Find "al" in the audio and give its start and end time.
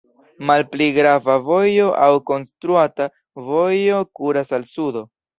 4.59-4.65